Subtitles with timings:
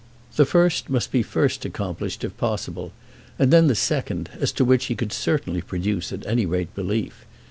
[0.35, 2.91] The first must be first accomplished, if possible,
[3.37, 7.23] and then the second, as to which he could certainly produce at any rate belief.